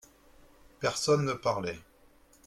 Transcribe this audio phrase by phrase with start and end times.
[0.79, 1.77] Personne ne parlait.